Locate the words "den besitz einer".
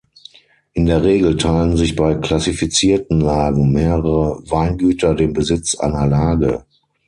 5.13-6.07